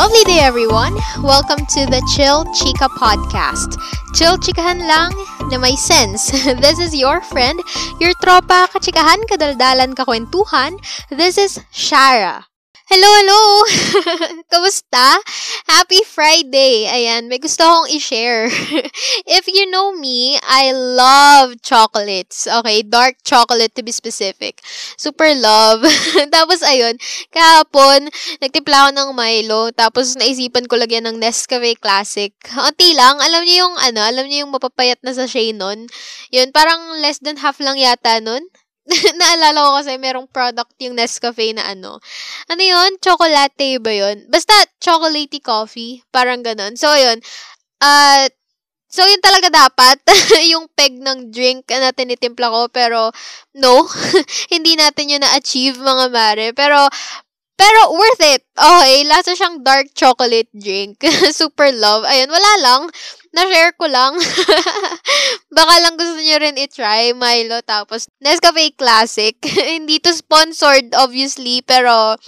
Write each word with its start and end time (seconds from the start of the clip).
Lovely 0.00 0.24
day 0.24 0.38
everyone! 0.38 0.94
Welcome 1.20 1.66
to 1.76 1.84
the 1.84 2.00
Chill 2.16 2.48
Chica 2.56 2.88
podcast. 2.96 3.76
Chill 4.16 4.40
chikahan 4.40 4.80
lang 4.88 5.12
na 5.52 5.60
may 5.60 5.76
sense. 5.76 6.32
This 6.64 6.80
is 6.80 6.96
your 6.96 7.20
friend, 7.20 7.60
your 8.00 8.16
tropa, 8.24 8.64
kachikahan, 8.72 9.28
kadaldalan, 9.28 9.92
kakwentuhan. 9.92 10.80
This 11.12 11.36
is 11.36 11.60
Shara. 11.68 12.49
Hello, 12.90 13.06
hello! 13.06 13.42
Kamusta? 14.50 15.22
Happy 15.70 16.02
Friday! 16.02 16.90
Ayan, 16.90 17.30
may 17.30 17.38
gusto 17.38 17.62
akong 17.62 17.86
i-share. 17.86 18.50
If 19.38 19.46
you 19.46 19.70
know 19.70 19.94
me, 19.94 20.34
I 20.42 20.74
love 20.74 21.62
chocolates. 21.62 22.50
Okay, 22.50 22.82
dark 22.82 23.22
chocolate 23.22 23.78
to 23.78 23.86
be 23.86 23.94
specific. 23.94 24.58
Super 24.98 25.38
love. 25.38 25.86
tapos, 26.34 26.66
ayun, 26.66 26.98
kahapon, 27.30 28.10
nagtimpla 28.42 28.90
ako 28.90 28.90
ng 28.90 29.10
Milo, 29.14 29.70
tapos 29.70 30.18
naisipan 30.18 30.66
ko 30.66 30.74
lagyan 30.74 31.06
ng 31.06 31.22
Nescafe 31.22 31.78
Classic. 31.78 32.34
Unti 32.58 32.98
lang, 32.98 33.22
alam 33.22 33.46
niyo 33.46 33.70
yung, 33.70 33.78
ano, 33.78 34.02
alam 34.02 34.26
niyo 34.26 34.42
yung 34.42 34.50
mapapayat 34.50 34.98
na 35.06 35.14
sa 35.14 35.30
nun? 35.30 35.86
Yun, 36.34 36.50
parang 36.50 36.98
less 36.98 37.22
than 37.22 37.38
half 37.38 37.62
lang 37.62 37.78
yata 37.78 38.18
nun. 38.18 38.42
naalala 39.20 39.58
ko 39.66 39.70
kasi 39.82 39.92
merong 39.96 40.28
product 40.28 40.74
yung 40.82 40.98
Nescafe 40.98 41.54
na 41.54 41.70
ano. 41.70 42.02
Ano 42.50 42.62
yun? 42.62 42.98
Chocolate 42.98 43.78
ba 43.78 43.92
yun? 43.94 44.26
Basta 44.26 44.52
chocolatey 44.82 45.38
coffee. 45.38 46.02
Parang 46.10 46.42
ganun. 46.42 46.74
So, 46.74 46.90
yun. 46.98 47.22
Uh, 47.78 48.26
so, 48.90 49.06
yun 49.06 49.22
talaga 49.22 49.48
dapat. 49.48 50.02
yung 50.52 50.66
peg 50.74 50.98
ng 50.98 51.30
drink 51.30 51.70
na 51.70 51.94
tinitimpla 51.94 52.50
ko. 52.50 52.60
Pero, 52.74 53.14
no. 53.56 53.86
hindi 54.54 54.74
natin 54.74 55.14
yun 55.14 55.22
na-achieve, 55.22 55.78
mga 55.78 56.06
mare. 56.10 56.46
Pero, 56.52 56.90
pero 57.54 57.92
worth 57.92 58.24
it. 58.24 58.42
Okay, 58.56 59.04
lasa 59.04 59.36
siyang 59.36 59.60
dark 59.60 59.92
chocolate 59.92 60.48
drink. 60.56 60.98
Super 61.36 61.70
love. 61.76 62.08
Ayun, 62.08 62.32
wala 62.32 62.52
lang. 62.64 62.82
Na-share 63.30 63.72
ko 63.78 63.86
lang. 63.86 64.18
Baka 65.56 65.74
lang 65.86 65.94
gusto 65.94 66.18
niyo 66.18 66.42
rin 66.42 66.58
i-try 66.58 67.14
Milo 67.14 67.62
tapos 67.62 68.10
Nescafe 68.18 68.74
Classic. 68.74 69.38
Hindi 69.78 70.02
to 70.02 70.10
sponsored 70.10 70.90
obviously, 70.98 71.62
pero 71.62 72.18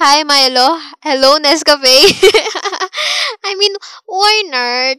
hi 0.00 0.24
Milo. 0.24 0.80
Hello 1.04 1.36
Nescafe. 1.36 2.08
I 3.44 3.52
mean, 3.52 3.76
why 4.08 4.36
not? 4.48 4.96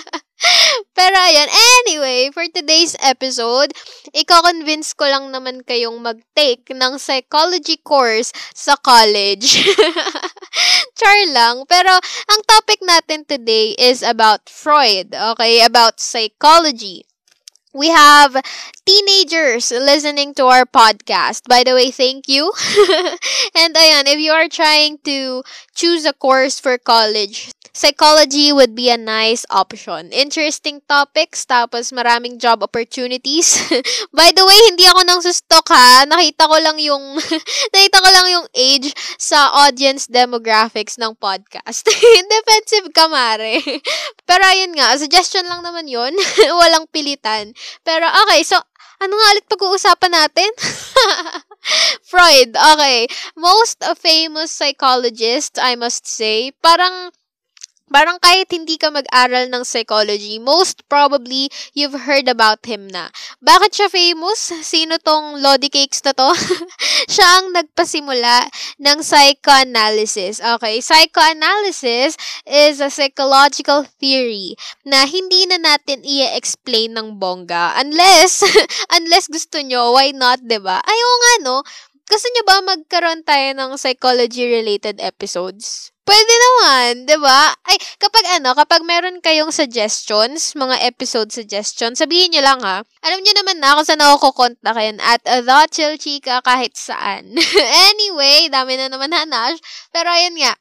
Pero 0.96 1.16
ayan, 1.20 1.52
anyway, 1.84 2.32
for 2.32 2.48
today's 2.48 2.96
episode, 3.04 3.76
iko-convince 4.16 4.96
ko 4.96 5.04
lang 5.04 5.28
naman 5.28 5.60
kayong 5.68 6.00
mag-take 6.00 6.64
ng 6.72 6.96
psychology 6.96 7.76
course 7.84 8.32
sa 8.56 8.80
college. 8.80 9.60
Char 10.98 11.20
lang. 11.36 11.68
Pero 11.68 11.92
ang 12.32 12.40
topic 12.48 12.80
natin 12.88 13.28
today 13.28 13.76
is 13.76 14.00
about 14.00 14.48
Freud, 14.48 15.12
okay? 15.12 15.60
About 15.60 16.00
psychology. 16.00 17.04
We 17.76 17.92
have 17.92 18.32
teenagers 18.88 19.70
listening 19.70 20.32
to 20.40 20.46
our 20.48 20.64
podcast. 20.64 21.44
By 21.44 21.60
the 21.62 21.74
way, 21.74 21.90
thank 21.90 22.24
you. 22.24 22.48
and 23.54 23.76
ayan, 23.76 24.08
if 24.08 24.16
you 24.16 24.32
are 24.32 24.48
trying 24.48 24.96
to 25.04 25.44
choose 25.76 26.08
a 26.08 26.16
course 26.16 26.56
for 26.56 26.78
college, 26.78 27.52
psychology 27.76 28.48
would 28.48 28.72
be 28.72 28.88
a 28.88 28.96
nice 28.96 29.44
option. 29.52 30.08
Interesting 30.08 30.80
topics, 30.88 31.44
tapos 31.44 31.92
maraming 31.92 32.40
job 32.40 32.64
opportunities. 32.64 33.60
By 34.16 34.32
the 34.32 34.48
way, 34.48 34.58
hindi 34.72 34.88
ako 34.88 35.00
nang 35.04 35.20
sustok 35.20 35.68
ha. 35.68 36.08
Nakita 36.08 36.48
ko 36.48 36.56
lang 36.56 36.80
yung, 36.80 37.20
nakita 37.76 37.98
ko 38.00 38.08
lang 38.08 38.26
yung 38.32 38.46
age 38.56 38.96
sa 39.20 39.52
audience 39.68 40.08
demographics 40.08 40.96
ng 40.96 41.12
podcast. 41.20 41.84
Defensive 42.32 42.88
ka, 42.96 43.12
mare. 43.12 43.60
Pero 44.24 44.42
ayun 44.48 44.72
nga, 44.72 44.96
suggestion 44.96 45.44
lang 45.44 45.60
naman 45.60 45.84
yon 45.84 46.16
Walang 46.64 46.88
pilitan. 46.88 47.52
Pero 47.84 48.06
okay, 48.06 48.42
so, 48.42 48.56
ano 49.00 49.12
nga 49.12 49.32
ulit 49.36 49.46
pag-uusapan 49.48 50.12
natin? 50.12 50.50
Freud, 52.10 52.54
okay. 52.56 53.10
Most 53.36 53.82
famous 53.98 54.54
psychologist, 54.54 55.58
I 55.60 55.76
must 55.76 56.06
say. 56.06 56.54
Parang, 56.62 57.12
Parang 57.86 58.18
kahit 58.18 58.50
hindi 58.50 58.74
ka 58.74 58.90
mag-aral 58.90 59.46
ng 59.46 59.62
psychology, 59.62 60.42
most 60.42 60.82
probably 60.90 61.46
you've 61.70 61.94
heard 62.02 62.26
about 62.26 62.66
him 62.66 62.90
na. 62.90 63.14
Bakit 63.38 63.70
siya 63.70 63.88
famous? 63.88 64.50
Sino 64.66 64.98
tong 64.98 65.38
Lodi 65.38 65.70
Cakes 65.70 66.02
na 66.02 66.10
to? 66.10 66.34
siya 67.14 67.26
ang 67.38 67.54
nagpasimula 67.54 68.50
ng 68.82 68.98
psychoanalysis. 69.06 70.42
Okay, 70.42 70.82
psychoanalysis 70.82 72.18
is 72.42 72.82
a 72.82 72.90
psychological 72.90 73.86
theory 74.02 74.58
na 74.82 75.06
hindi 75.06 75.46
na 75.46 75.62
natin 75.62 76.02
i-explain 76.02 76.90
ng 76.90 77.22
bongga. 77.22 77.78
Unless, 77.78 78.42
unless 78.98 79.30
gusto 79.30 79.62
nyo, 79.62 79.94
why 79.94 80.10
not, 80.10 80.42
ba 80.42 80.58
diba? 80.58 80.76
Ayaw 80.82 81.10
nga, 81.22 81.34
no? 81.46 81.56
Gusto 82.06 82.26
nyo 82.30 82.42
ba 82.46 82.56
magkaroon 82.62 83.26
tayo 83.26 83.50
ng 83.58 83.74
psychology-related 83.74 85.02
episodes? 85.02 85.90
Pwede 86.06 86.34
naman, 86.38 87.02
'di 87.02 87.18
ba? 87.18 87.50
Ay, 87.66 87.82
kapag 87.98 88.22
ano, 88.38 88.54
kapag 88.54 88.86
meron 88.86 89.18
kayong 89.18 89.50
suggestions, 89.50 90.54
mga 90.54 90.86
episode 90.86 91.34
suggestions, 91.34 91.98
sabihin 91.98 92.30
niyo 92.30 92.46
lang 92.46 92.62
ha. 92.62 92.86
Alam 93.02 93.18
niyo 93.26 93.34
naman 93.34 93.58
na 93.58 93.74
ako 93.74 94.30
kukontakin 94.30 95.02
at 95.02 95.18
The 95.26 95.66
Chill 95.66 95.98
Chica 95.98 96.38
kahit 96.46 96.78
saan. 96.78 97.34
anyway, 97.90 98.46
dami 98.46 98.78
na 98.78 98.86
naman 98.86 99.10
hanash. 99.10 99.58
Pero 99.90 100.06
ayun 100.06 100.38
nga, 100.38 100.54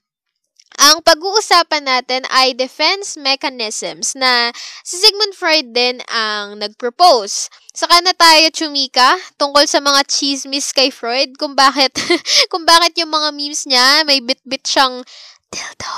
ang 0.79 1.01
pag-uusapan 1.01 1.83
natin 1.87 2.21
ay 2.31 2.53
defense 2.53 3.15
mechanisms 3.15 4.13
na 4.13 4.53
si 4.83 4.99
Sigmund 4.99 5.33
Freud 5.33 5.73
din 5.73 6.03
ang 6.11 6.59
nag-propose. 6.59 7.49
Saka 7.75 7.99
na 8.03 8.13
tayo 8.15 8.47
chumika 8.53 9.17
tungkol 9.35 9.67
sa 9.67 9.83
mga 9.83 10.05
chismis 10.07 10.71
kay 10.71 10.93
Freud 10.93 11.35
kung 11.35 11.57
bakit 11.57 11.91
kung 12.51 12.63
bakit 12.63 12.95
yung 12.99 13.11
mga 13.11 13.29
memes 13.33 13.67
niya 13.67 14.05
may 14.05 14.21
bit-bit 14.21 14.63
siyang 14.63 15.03
dildo. 15.49 15.93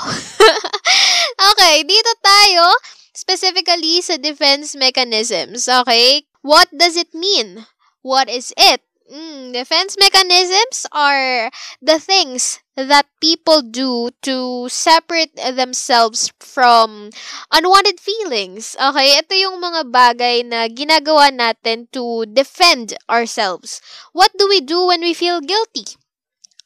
okay, 1.52 1.84
dito 1.84 2.12
tayo 2.24 2.66
specifically 3.12 4.00
sa 4.00 4.16
defense 4.16 4.78
mechanisms. 4.78 5.66
Okay? 5.66 6.24
What 6.40 6.70
does 6.70 6.96
it 6.96 7.12
mean? 7.12 7.66
What 8.00 8.30
is 8.30 8.54
it? 8.56 8.80
Mm, 9.08 9.56
defense 9.56 9.96
mechanisms 9.96 10.84
are 10.92 11.48
the 11.80 11.98
things 11.98 12.60
that 12.76 13.08
people 13.24 13.62
do 13.64 14.10
to 14.20 14.68
separate 14.68 15.32
themselves 15.34 16.28
from 16.38 17.08
unwanted 17.48 17.96
feelings. 17.98 18.76
Okay, 18.76 19.16
ito 19.16 19.32
yung 19.32 19.64
mga 19.64 19.88
bagay 19.88 20.44
na 20.44 20.68
ginagawa 20.68 21.32
natin 21.32 21.88
to 21.88 22.28
defend 22.28 23.00
ourselves. 23.08 23.80
What 24.12 24.36
do 24.36 24.44
we 24.44 24.60
do 24.60 24.92
when 24.92 25.00
we 25.00 25.16
feel 25.16 25.40
guilty? 25.40 25.96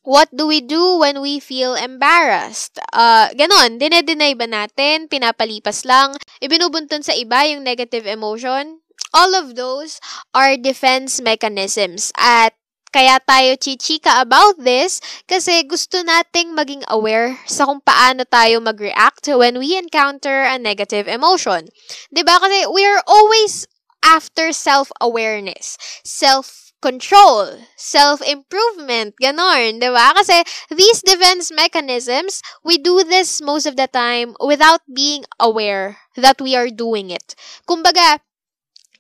What 0.03 0.35
do 0.35 0.51
we 0.51 0.59
do 0.59 0.99
when 0.99 1.23
we 1.23 1.39
feel 1.39 1.79
embarrassed? 1.79 2.83
Uh, 2.91 3.31
ganon, 3.39 3.79
dinedeny 3.79 4.35
ba 4.35 4.51
natin? 4.51 5.07
Pinapalipas 5.07 5.87
lang? 5.87 6.19
Ibinubuntun 6.43 7.07
sa 7.07 7.15
iba 7.15 7.47
yung 7.47 7.63
negative 7.63 8.11
emotion? 8.11 8.82
All 9.13 9.37
of 9.37 9.55
those 9.55 10.01
are 10.35 10.57
defense 10.57 11.21
mechanisms. 11.21 12.13
At 12.17 12.57
kaya 12.93 13.21
tayo 13.25 13.57
chichika 13.57 14.21
about 14.21 14.61
this 14.61 15.01
kasi 15.25 15.65
gusto 15.65 16.05
nating 16.05 16.53
maging 16.53 16.85
aware 16.93 17.41
sa 17.49 17.65
kung 17.65 17.81
paano 17.81 18.29
tayo 18.29 18.61
mag-react 18.61 19.33
when 19.33 19.57
we 19.57 19.81
encounter 19.81 20.45
a 20.45 20.61
negative 20.61 21.09
emotion. 21.09 21.73
ba 21.73 22.13
diba? 22.13 22.37
Kasi 22.37 22.69
we're 22.69 23.01
always 23.09 23.65
after 24.05 24.53
self-awareness, 24.53 25.81
self 26.05 26.63
control, 26.83 27.63
self-improvement, 27.79 29.15
ganon, 29.23 29.79
di 29.79 29.89
ba? 29.89 30.13
Kasi 30.19 30.43
these 30.69 31.01
defense 31.01 31.55
mechanisms, 31.55 32.43
we 32.67 32.77
do 32.77 33.07
this 33.07 33.41
most 33.41 33.65
of 33.65 33.79
the 33.79 33.87
time 33.87 34.35
without 34.43 34.83
being 34.91 35.23
aware 35.39 36.03
that 36.19 36.43
we 36.43 36.59
are 36.59 36.69
doing 36.69 37.09
it. 37.09 37.39
Kumbaga, 37.65 38.19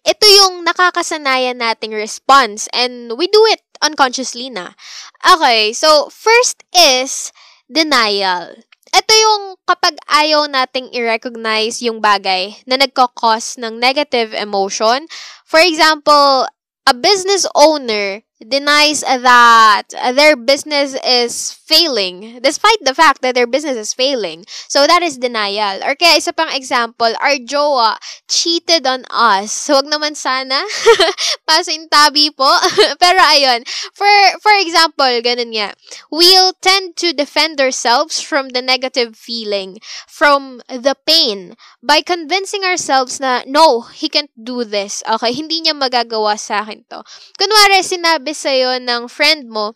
ito 0.03 0.27
yung 0.27 0.67
nakakasanayan 0.67 1.63
nating 1.63 1.95
response 1.95 2.67
and 2.75 3.15
we 3.15 3.31
do 3.31 3.43
it 3.51 3.63
unconsciously 3.83 4.51
na. 4.51 4.75
Okay, 5.23 5.73
so 5.75 6.11
first 6.11 6.63
is 6.75 7.31
denial. 7.71 8.55
Ito 8.93 9.13
yung 9.15 9.43
kapag 9.65 9.97
ayaw 10.05 10.51
nating 10.53 10.93
i-recognize 10.93 11.81
yung 11.81 12.05
bagay 12.05 12.61
na 12.69 12.77
nagkakos 12.77 13.57
ng 13.57 13.81
negative 13.81 14.37
emotion. 14.37 15.09
For 15.49 15.65
example, 15.65 16.45
a 16.85 16.93
business 16.93 17.47
owner 17.55 18.21
denies 18.43 19.01
that 19.07 19.87
their 20.13 20.37
business 20.37 20.99
is 21.07 21.57
failing 21.73 22.45
despite 22.45 22.85
the 22.85 22.93
fact 22.93 23.25
that 23.25 23.33
their 23.33 23.49
business 23.49 23.81
is 23.81 23.97
failing. 23.97 24.45
So 24.69 24.85
that 24.85 25.01
is 25.01 25.17
denial. 25.17 25.81
Or 25.81 25.97
kaya 25.97 26.21
isa 26.21 26.37
pang 26.37 26.53
example, 26.53 27.17
our 27.17 27.41
jowa 27.41 27.97
cheated 28.29 28.85
on 28.85 29.09
us. 29.09 29.53
So 29.53 29.81
wag 29.81 29.89
naman 29.89 30.13
sana 30.13 30.61
pasintabi 31.49 32.37
po. 32.37 32.53
Pero 33.03 33.21
ayun, 33.25 33.65
for 33.97 34.11
for 34.45 34.53
example, 34.61 35.09
ganun 35.25 35.57
nga. 35.57 35.73
We'll 36.13 36.53
tend 36.61 37.01
to 37.01 37.17
defend 37.17 37.57
ourselves 37.57 38.21
from 38.21 38.53
the 38.53 38.61
negative 38.61 39.17
feeling, 39.17 39.81
from 40.05 40.61
the 40.69 40.93
pain 41.09 41.57
by 41.81 42.05
convincing 42.05 42.69
ourselves 42.69 43.17
na 43.17 43.43
no, 43.49 43.89
he 43.89 44.13
can't 44.13 44.33
do 44.37 44.63
this. 44.63 45.01
Okay, 45.09 45.33
hindi 45.33 45.65
niya 45.65 45.73
magagawa 45.73 46.37
sa 46.37 46.63
akin 46.67 46.85
to. 46.93 47.01
Kunwari 47.41 47.81
sinabi 47.81 48.37
sa 48.37 48.53
ng 48.53 49.09
friend 49.09 49.49
mo, 49.49 49.75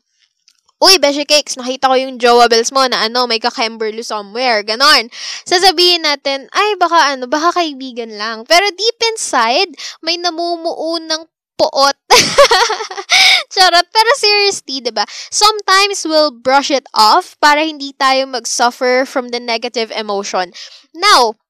Uy, 0.77 1.01
Beshi 1.01 1.25
Cakes, 1.25 1.57
nakita 1.57 1.89
ko 1.89 1.97
yung 1.97 2.21
Jowa 2.21 2.53
mo 2.53 2.85
na 2.85 3.09
ano, 3.09 3.25
may 3.25 3.41
ka-Kimberly 3.41 4.05
somewhere. 4.05 4.61
Ganon. 4.61 5.09
Sasabihin 5.49 6.05
natin, 6.05 6.53
ay, 6.53 6.77
baka 6.77 7.17
ano, 7.17 7.25
baka 7.25 7.65
kaibigan 7.65 8.13
lang. 8.21 8.45
Pero 8.45 8.69
deep 8.77 8.99
inside, 9.09 9.73
may 10.05 10.21
namumuo 10.21 11.01
ng 11.01 11.25
poot. 11.57 11.97
Charot. 13.57 13.89
Pero 13.89 14.11
seriously, 14.21 14.85
ba 14.85 14.85
diba? 14.93 15.05
Sometimes 15.33 16.05
we'll 16.05 16.31
brush 16.31 16.69
it 16.69 16.85
off 16.93 17.41
para 17.41 17.65
hindi 17.65 17.97
tayo 17.97 18.29
mag-suffer 18.29 19.09
from 19.09 19.33
the 19.33 19.41
negative 19.41 19.89
emotion. 19.89 20.53
Now, 20.93 21.41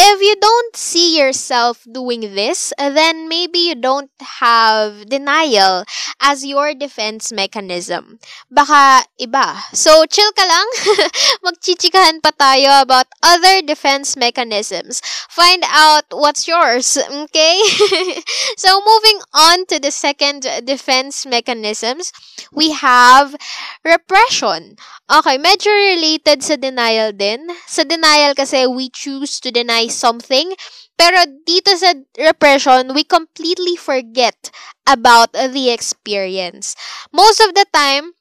if 0.00 0.22
you 0.24 0.36
don't 0.40 0.76
see 0.76 1.18
yourself 1.18 1.84
doing 1.84 2.32
this, 2.32 2.72
then 2.78 3.28
maybe 3.28 3.58
you 3.58 3.74
don't 3.74 4.10
have 4.40 5.06
denial 5.06 5.84
as 6.20 6.44
your 6.44 6.72
defense 6.72 7.32
mechanism. 7.32 8.18
Baka 8.50 9.04
iba. 9.20 9.60
So, 9.76 10.06
chill 10.08 10.32
ka 10.32 10.44
lang. 10.48 10.68
Magchichikahan 11.44 12.24
pa 12.24 12.32
tayo 12.32 12.80
about 12.80 13.12
other 13.20 13.60
defense 13.60 14.16
mechanisms. 14.16 15.04
Find 15.28 15.64
out 15.68 16.08
what's 16.10 16.48
yours, 16.48 16.96
okay? 17.28 17.60
so, 18.56 18.80
moving 18.80 19.20
on 19.36 19.66
to 19.68 19.76
the 19.76 19.92
second 19.92 20.48
defense 20.64 21.26
mechanisms, 21.28 22.12
we 22.48 22.72
have 22.72 23.36
repression. 23.84 24.80
Okay, 25.10 25.42
medyo 25.42 25.74
related 25.74 26.38
sa 26.46 26.54
denial 26.54 27.10
din. 27.10 27.50
Sa 27.66 27.82
denial 27.82 28.32
kasi 28.38 28.62
we 28.70 28.86
choose 28.88 29.42
to 29.42 29.50
deny 29.50 29.89
something. 29.90 30.54
Pero 30.96 31.24
dito 31.48 31.72
sa 31.76 31.96
repression, 32.20 32.92
we 32.92 33.04
completely 33.04 33.76
forget 33.76 34.36
about 34.84 35.32
the 35.32 35.72
experience. 35.72 36.76
Most 37.12 37.40
of 37.40 37.56
the 37.56 37.64
time, 37.72 38.12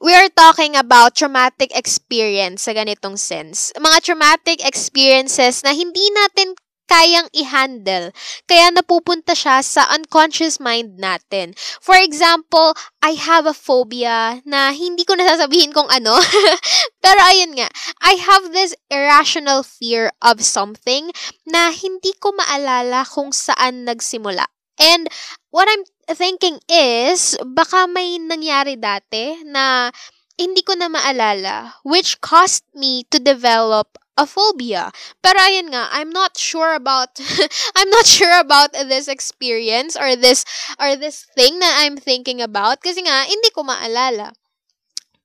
we 0.00 0.14
are 0.14 0.30
talking 0.30 0.78
about 0.78 1.18
traumatic 1.18 1.74
experience 1.74 2.70
sa 2.70 2.72
ganitong 2.74 3.18
sense. 3.18 3.74
Mga 3.74 3.98
traumatic 4.06 4.62
experiences 4.62 5.66
na 5.66 5.74
hindi 5.74 6.06
natin 6.14 6.54
kayang 6.88 7.28
i-handle. 7.36 8.10
Kaya 8.48 8.72
napupunta 8.72 9.36
siya 9.36 9.60
sa 9.60 9.84
unconscious 9.92 10.58
mind 10.58 10.96
natin. 10.96 11.52
For 11.84 11.94
example, 11.94 12.72
I 13.04 13.14
have 13.14 13.44
a 13.44 13.54
phobia 13.54 14.40
na 14.48 14.72
hindi 14.72 15.04
ko 15.04 15.14
nasasabihin 15.14 15.76
kung 15.76 15.86
ano. 15.92 16.16
Pero 17.04 17.20
ayun 17.28 17.54
nga, 17.60 17.68
I 18.02 18.16
have 18.16 18.50
this 18.50 18.72
irrational 18.88 19.62
fear 19.62 20.10
of 20.24 20.40
something 20.40 21.12
na 21.44 21.70
hindi 21.70 22.16
ko 22.16 22.32
maalala 22.34 23.04
kung 23.04 23.30
saan 23.30 23.84
nagsimula. 23.84 24.48
And 24.78 25.10
what 25.50 25.68
I'm 25.68 25.84
thinking 26.16 26.62
is, 26.70 27.36
baka 27.42 27.90
may 27.90 28.16
nangyari 28.16 28.78
dati 28.78 29.42
na 29.44 29.90
hindi 30.38 30.62
ko 30.62 30.78
na 30.78 30.86
maalala, 30.86 31.74
which 31.82 32.22
caused 32.22 32.62
me 32.70 33.02
to 33.10 33.18
develop 33.18 33.98
a 34.18 34.26
phobia. 34.26 34.90
Pero 35.22 35.38
ayun 35.38 35.70
nga, 35.70 35.86
I'm 35.94 36.10
not 36.10 36.34
sure 36.34 36.74
about 36.74 37.22
I'm 37.78 37.88
not 37.88 38.04
sure 38.04 38.34
about 38.42 38.74
this 38.74 39.06
experience 39.06 39.94
or 39.94 40.18
this 40.18 40.42
or 40.82 40.98
this 40.98 41.24
thing 41.38 41.62
that 41.62 41.78
I'm 41.86 41.96
thinking 41.96 42.42
about 42.42 42.82
kasi 42.82 43.06
nga 43.06 43.24
hindi 43.30 43.54
ko 43.54 43.62
maalala. 43.62 44.34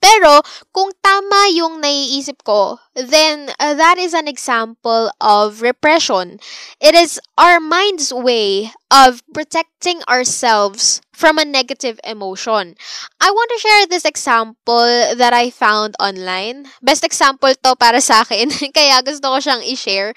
Pero, 0.04 0.44
kung 0.76 0.92
tama 1.00 1.48
yung 1.56 1.80
naiisip 1.80 2.44
ko, 2.44 2.76
then 2.92 3.48
uh, 3.56 3.72
that 3.72 3.96
is 3.96 4.12
an 4.12 4.28
example 4.28 5.08
of 5.24 5.64
repression. 5.64 6.44
It 6.84 6.92
is 6.92 7.24
our 7.40 7.64
mind's 7.64 8.12
way 8.12 8.76
of 8.92 9.24
protecting 9.32 10.04
ourselves 10.12 11.00
from 11.16 11.40
a 11.40 11.48
negative 11.48 12.04
emotion. 12.04 12.76
I 13.24 13.32
want 13.32 13.50
to 13.56 13.64
share 13.64 13.88
this 13.88 14.04
example 14.04 15.16
that 15.16 15.32
I 15.32 15.50
found 15.50 15.96
online. 16.04 16.68
Best 16.84 17.08
example 17.08 17.56
to 17.64 17.80
para 17.80 18.04
sa 18.04 18.28
akin, 18.28 18.52
kaya 18.76 19.00
gusto 19.08 19.32
ko 19.32 19.40
siyang 19.40 19.64
i-share. 19.64 20.12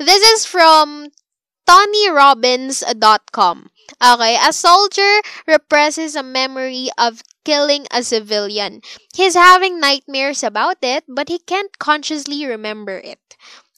This 0.00 0.24
is 0.32 0.48
from 0.48 1.12
TonyRobbins.com. 1.68 3.68
Okay, 4.02 4.36
a 4.40 4.52
soldier 4.52 5.20
represses 5.46 6.16
a 6.16 6.22
memory 6.22 6.88
of 6.98 7.22
killing 7.44 7.86
a 7.92 8.02
civilian. 8.02 8.80
He's 9.14 9.34
having 9.34 9.78
nightmares 9.80 10.42
about 10.42 10.78
it, 10.82 11.04
but 11.08 11.28
he 11.28 11.38
can't 11.38 11.76
consciously 11.78 12.44
remember 12.46 12.98
it. 12.98 13.20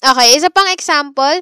Okay, 0.05 0.37
isa 0.37 0.51
pang 0.51 0.73
example. 0.73 1.41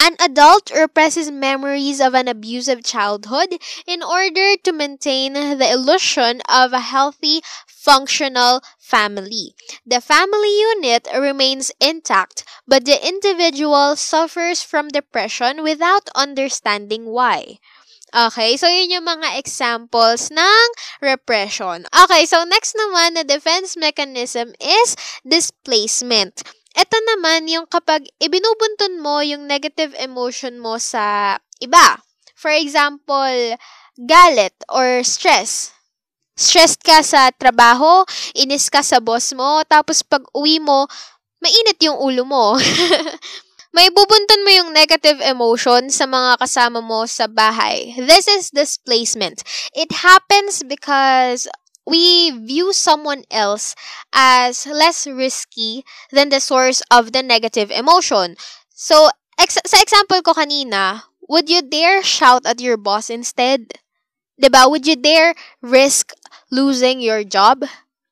An 0.00 0.14
adult 0.20 0.70
represses 0.70 1.30
memories 1.30 2.00
of 2.00 2.14
an 2.14 2.28
abusive 2.28 2.84
childhood 2.84 3.60
in 3.86 4.02
order 4.02 4.56
to 4.62 4.72
maintain 4.72 5.34
the 5.34 5.70
illusion 5.70 6.40
of 6.48 6.72
a 6.72 6.80
healthy, 6.80 7.42
functional 7.66 8.62
family. 8.78 9.54
The 9.84 10.00
family 10.00 10.60
unit 10.60 11.08
remains 11.12 11.72
intact, 11.80 12.44
but 12.66 12.84
the 12.84 12.98
individual 13.06 13.96
suffers 13.96 14.62
from 14.62 14.88
depression 14.88 15.62
without 15.62 16.08
understanding 16.14 17.06
why. 17.06 17.58
Okay, 18.14 18.56
so 18.56 18.64
yun 18.68 18.88
yung 18.88 19.04
mga 19.04 19.36
examples 19.36 20.32
ng 20.32 20.68
repression. 21.04 21.84
Okay, 21.92 22.24
so 22.24 22.40
next 22.48 22.72
naman 22.72 23.20
na 23.20 23.22
defense 23.22 23.76
mechanism 23.76 24.56
is 24.56 24.96
displacement. 25.28 26.40
Ito 26.78 26.94
naman 26.94 27.50
yung 27.50 27.66
kapag 27.66 28.06
ibinubuntun 28.22 29.02
mo 29.02 29.18
yung 29.18 29.50
negative 29.50 29.98
emotion 29.98 30.62
mo 30.62 30.78
sa 30.78 31.34
iba. 31.58 31.98
For 32.38 32.54
example, 32.54 33.58
galit 33.98 34.54
or 34.70 35.02
stress. 35.02 35.74
Stressed 36.38 36.86
ka 36.86 37.02
sa 37.02 37.34
trabaho, 37.34 38.06
inis 38.38 38.70
ka 38.70 38.86
sa 38.86 39.02
boss 39.02 39.34
mo, 39.34 39.66
tapos 39.66 40.06
pag 40.06 40.22
uwi 40.30 40.62
mo, 40.62 40.86
mainit 41.42 41.82
yung 41.82 41.98
ulo 41.98 42.22
mo. 42.22 42.54
may 43.76 43.90
bubuntun 43.90 44.46
mo 44.46 44.50
yung 44.54 44.70
negative 44.70 45.18
emotion 45.18 45.90
sa 45.90 46.06
mga 46.06 46.38
kasama 46.38 46.78
mo 46.78 47.10
sa 47.10 47.26
bahay. 47.26 47.90
This 47.98 48.30
is 48.30 48.54
displacement. 48.54 49.42
It 49.74 49.90
happens 49.90 50.62
because 50.62 51.50
we 51.88 52.30
view 52.30 52.72
someone 52.72 53.24
else 53.32 53.74
as 54.12 54.66
less 54.66 55.06
risky 55.08 55.84
than 56.12 56.28
the 56.28 56.40
source 56.40 56.82
of 56.90 57.12
the 57.12 57.22
negative 57.22 57.70
emotion. 57.72 58.36
So, 58.76 59.08
ex- 59.40 59.58
sa 59.66 59.80
example 59.80 60.20
ko 60.22 60.34
kanina, 60.36 61.08
would 61.28 61.48
you 61.48 61.62
dare 61.64 62.02
shout 62.04 62.44
at 62.46 62.60
your 62.60 62.76
boss 62.76 63.08
instead? 63.10 63.80
Diba? 64.40 64.70
Would 64.70 64.86
you 64.86 64.96
dare 64.96 65.34
risk 65.62 66.12
losing 66.50 67.00
your 67.00 67.24
job? 67.24 67.64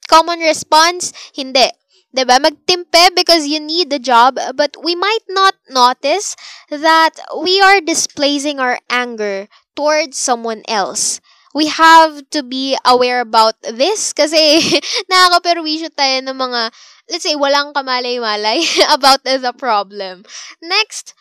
Common 0.09 0.41
response, 0.41 1.13
hindi. 1.35 1.71
'di 2.17 2.25
ba? 2.25 2.41
Magtimpe 2.41 3.13
because 3.13 3.45
you 3.47 3.61
need 3.61 3.93
the 3.93 4.01
job, 4.01 4.41
but 4.57 4.73
we 4.81 4.97
might 4.97 5.27
not 5.29 5.55
notice 5.69 6.33
that 6.73 7.13
we 7.37 7.61
are 7.61 7.81
displacing 7.85 8.57
our 8.59 8.81
anger 8.89 9.47
towards 9.77 10.17
someone 10.17 10.65
else. 10.67 11.21
We 11.57 11.73
have 11.73 12.29
to 12.37 12.45
be 12.45 12.77
aware 12.85 13.25
about 13.25 13.57
this 13.65 14.13
kasi 14.21 14.61
nakakaperwisyo 15.09 15.89
tayo 15.97 16.21
ng 16.21 16.37
mga, 16.37 16.69
let's 17.09 17.25
say, 17.25 17.33
walang 17.33 17.73
kamalay-malay 17.73 18.61
about 18.97 19.25
the 19.25 19.41
problem. 19.57 20.29
Next, 20.61 21.17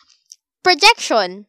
projection. 0.60 1.48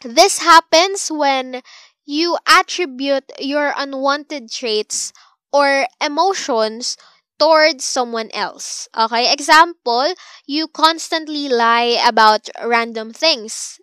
This 0.00 0.40
happens 0.40 1.12
when 1.12 1.60
you 2.08 2.38
attribute 2.48 3.28
your 3.38 3.76
unwanted 3.76 4.50
traits 4.50 5.12
or 5.52 5.86
emotions 6.00 6.96
towards 7.38 7.84
someone 7.84 8.30
else. 8.32 8.88
Okay? 8.96 9.32
Example, 9.32 10.14
you 10.46 10.68
constantly 10.68 11.48
lie 11.48 12.00
about 12.00 12.48
random 12.64 13.12
things. 13.12 13.80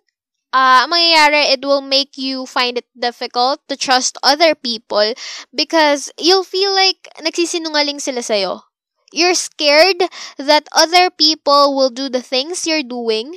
Uh, 0.52 0.86
mangyayari, 0.90 1.54
it 1.54 1.62
will 1.62 1.80
make 1.82 2.18
you 2.18 2.46
find 2.46 2.78
it 2.78 2.86
difficult 2.98 3.62
to 3.68 3.76
trust 3.76 4.18
other 4.22 4.54
people 4.54 5.14
because 5.54 6.10
you'll 6.18 6.42
feel 6.46 6.74
like 6.74 7.06
nagsisinungaling 7.22 8.00
sila 8.02 8.22
sa'yo. 8.22 8.66
You're 9.12 9.34
scared 9.38 10.02
that 10.38 10.66
other 10.74 11.10
people 11.10 11.74
will 11.74 11.90
do 11.90 12.08
the 12.10 12.22
things 12.22 12.66
you're 12.66 12.86
doing 12.86 13.34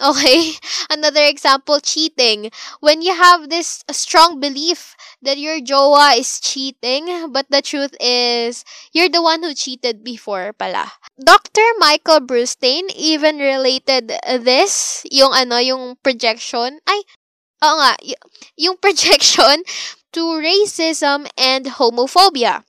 Okay? 0.00 0.52
Another 0.90 1.24
example, 1.24 1.80
cheating. 1.80 2.50
When 2.80 3.00
you 3.02 3.14
have 3.14 3.48
this 3.48 3.84
strong 3.90 4.40
belief 4.40 4.96
that 5.22 5.38
your 5.38 5.60
jowa 5.60 6.18
is 6.18 6.40
cheating, 6.40 7.32
but 7.32 7.46
the 7.50 7.62
truth 7.62 7.94
is, 8.00 8.64
you're 8.92 9.08
the 9.08 9.22
one 9.22 9.42
who 9.42 9.54
cheated 9.54 10.04
before 10.04 10.52
pala. 10.52 10.92
Dr. 11.18 11.64
Michael 11.78 12.20
Brustein 12.20 12.92
even 12.94 13.38
related 13.38 14.12
this, 14.44 15.04
yung 15.10 15.32
ano, 15.32 15.56
yung 15.58 15.96
projection. 16.04 16.78
Ay, 16.86 17.00
oo 17.64 17.76
nga, 17.80 17.96
y- 18.04 18.20
yung 18.56 18.76
projection 18.84 19.64
to 20.12 20.22
racism 20.40 21.26
and 21.36 21.80
homophobia. 21.80 22.64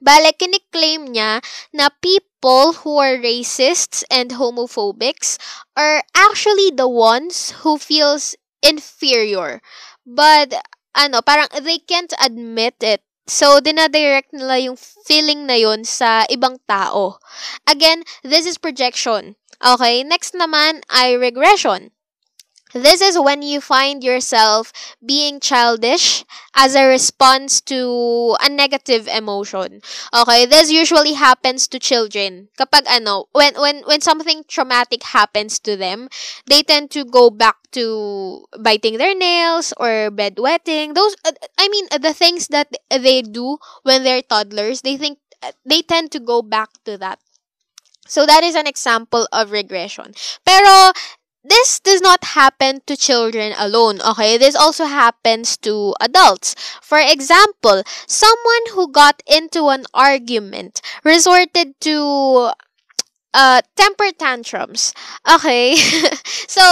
Bale, 0.00 0.32
kiniklaim 0.36 1.08
niya 1.08 1.40
na 1.72 1.88
people 2.36 2.84
who 2.84 2.98
are 2.98 3.16
racists 3.16 4.04
and 4.10 4.36
homophobics 4.36 5.38
are 5.76 6.02
actually 6.14 6.70
the 6.70 6.88
ones 6.88 7.52
who 7.64 7.78
feels 7.78 8.36
inferior. 8.62 9.60
But, 10.04 10.52
ano, 10.94 11.22
parang 11.22 11.48
they 11.62 11.78
can't 11.78 12.12
admit 12.20 12.76
it. 12.80 13.00
So, 13.26 13.58
dinadirect 13.58 14.30
nila 14.36 14.60
yung 14.60 14.76
feeling 14.76 15.46
na 15.46 15.54
yun 15.58 15.82
sa 15.82 16.28
ibang 16.30 16.60
tao. 16.68 17.18
Again, 17.66 18.04
this 18.22 18.46
is 18.46 18.58
projection. 18.58 19.34
Okay, 19.58 20.04
next 20.04 20.36
naman 20.36 20.84
ay 20.92 21.16
regression. 21.16 21.95
This 22.82 23.00
is 23.00 23.18
when 23.18 23.42
you 23.42 23.60
find 23.60 24.04
yourself 24.04 24.72
being 25.04 25.40
childish 25.40 26.24
as 26.54 26.74
a 26.74 26.86
response 26.86 27.60
to 27.72 28.36
a 28.40 28.48
negative 28.48 29.08
emotion. 29.08 29.80
Okay, 30.12 30.44
this 30.44 30.70
usually 30.70 31.14
happens 31.14 31.68
to 31.68 31.78
children. 31.78 32.48
Kapag 32.58 32.84
ano, 32.84 33.32
when 33.32 33.56
when 33.56 33.80
when 33.88 34.00
something 34.00 34.44
traumatic 34.46 35.02
happens 35.02 35.58
to 35.64 35.76
them, 35.76 36.08
they 36.46 36.62
tend 36.62 36.90
to 36.92 37.04
go 37.04 37.30
back 37.30 37.56
to 37.72 38.44
biting 38.60 38.98
their 38.98 39.14
nails 39.16 39.72
or 39.80 40.12
bedwetting. 40.12 40.94
Those 40.94 41.16
uh, 41.24 41.32
I 41.56 41.68
mean 41.68 41.88
the 41.88 42.12
things 42.12 42.48
that 42.48 42.68
they 42.90 43.22
do 43.22 43.56
when 43.82 44.04
they're 44.04 44.22
toddlers, 44.22 44.82
they 44.82 44.96
think 44.96 45.18
they 45.64 45.80
tend 45.80 46.12
to 46.12 46.20
go 46.20 46.42
back 46.42 46.70
to 46.84 46.98
that. 46.98 47.20
So 48.06 48.24
that 48.24 48.44
is 48.44 48.54
an 48.54 48.66
example 48.66 49.26
of 49.32 49.50
regression. 49.50 50.14
Pero 50.46 50.92
this 51.48 51.80
does 51.80 52.00
not 52.00 52.34
happen 52.36 52.80
to 52.86 52.96
children 52.96 53.54
alone, 53.58 54.00
okay? 54.02 54.36
This 54.36 54.54
also 54.54 54.84
happens 54.84 55.56
to 55.58 55.94
adults. 56.00 56.54
For 56.82 56.98
example, 56.98 57.82
someone 58.06 58.64
who 58.72 58.90
got 58.90 59.22
into 59.26 59.68
an 59.68 59.84
argument 59.94 60.80
resorted 61.04 61.78
to 61.82 62.50
uh, 63.34 63.60
temper 63.76 64.10
tantrums. 64.18 64.92
Okay? 65.28 65.76
so, 66.48 66.62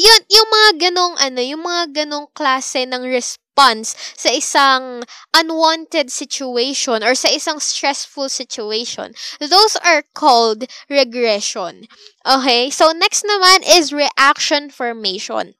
yun, 0.00 0.20
yung 0.32 0.48
mga 0.48 0.70
ganong, 0.88 1.14
ano, 1.20 1.40
yung 1.44 1.62
mga 1.62 2.04
ganong 2.04 2.26
klase 2.32 2.88
ng 2.88 3.04
response 3.04 3.49
sa 3.94 4.30
isang 4.30 5.02
unwanted 5.34 6.10
situation 6.10 7.02
or 7.02 7.14
sa 7.14 7.28
isang 7.28 7.60
stressful 7.60 8.28
situation, 8.28 9.12
those 9.40 9.76
are 9.84 10.02
called 10.14 10.64
regression. 10.88 11.86
Okay? 12.24 12.70
So, 12.70 12.92
next 12.92 13.24
naman 13.24 13.62
is 13.66 13.92
reaction 13.92 14.70
formation. 14.70 15.54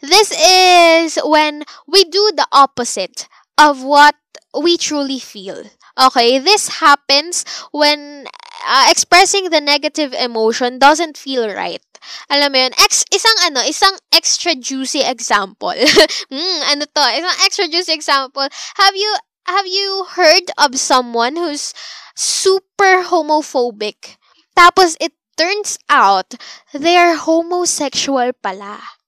This 0.00 0.30
is 0.32 1.18
when 1.24 1.64
we 1.86 2.04
do 2.04 2.32
the 2.36 2.46
opposite 2.52 3.28
of 3.58 3.82
what 3.82 4.14
we 4.52 4.76
truly 4.76 5.18
feel. 5.18 5.64
Okay, 5.98 6.38
this 6.38 6.80
happens 6.80 7.44
when 7.70 8.26
uh, 8.66 8.86
expressing 8.90 9.50
the 9.50 9.60
negative 9.60 10.12
emotion 10.14 10.78
doesn't 10.78 11.16
feel 11.16 11.48
right. 11.52 11.82
Alam 12.30 12.52
mo 12.52 12.58
yun, 12.58 12.74
ex, 12.80 13.04
isang 13.12 13.36
ano, 13.46 13.60
isang 13.66 13.94
extra 14.12 14.54
juicy 14.54 15.02
example. 15.02 15.74
mm, 16.32 16.60
ano 16.70 16.84
to? 16.86 17.04
Isang 17.14 17.38
extra 17.44 17.66
juicy 17.68 17.92
example. 17.92 18.46
Have 18.78 18.96
you 18.96 19.10
have 19.46 19.66
you 19.66 20.06
heard 20.14 20.50
of 20.58 20.78
someone 20.78 21.36
who's 21.36 21.74
super 22.14 23.02
homophobic? 23.02 24.16
Tapos 24.54 24.94
it 25.00 25.12
turns 25.36 25.78
out 25.88 26.34
they're 26.72 27.16
homosexual 27.16 28.30
pala. 28.42 29.01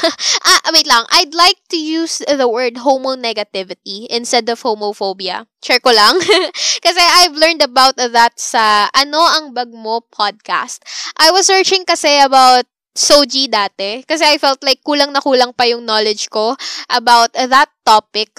ah, 0.48 0.60
wait 0.72 0.86
lang. 0.86 1.04
I'd 1.10 1.34
like 1.34 1.60
to 1.70 1.78
use 1.78 2.22
the 2.24 2.48
word 2.48 2.82
homonegativity 2.82 4.06
instead 4.08 4.48
of 4.48 4.62
homophobia. 4.62 5.46
Share 5.62 5.80
ko 5.80 5.90
lang. 5.92 6.18
kasi 6.84 7.00
I've 7.00 7.36
learned 7.36 7.62
about 7.62 7.96
that 7.96 8.38
sa 8.38 8.88
Ano 8.94 9.22
Ang 9.22 9.54
Bag 9.54 9.70
Mo 9.70 10.02
podcast. 10.10 10.82
I 11.18 11.30
was 11.30 11.46
searching 11.46 11.84
kasi 11.84 12.20
about 12.20 12.66
Soji 12.92 13.48
dati. 13.48 14.04
Kasi 14.04 14.24
I 14.24 14.36
felt 14.36 14.60
like 14.60 14.84
kulang 14.84 15.16
na 15.16 15.24
kulang 15.24 15.56
pa 15.56 15.64
yung 15.64 15.88
knowledge 15.88 16.28
ko 16.28 16.56
about 16.92 17.32
that 17.32 17.72
topic. 17.88 18.36